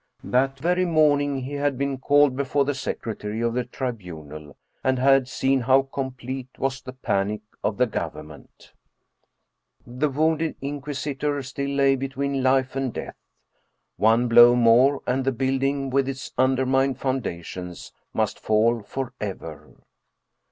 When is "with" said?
15.91-16.09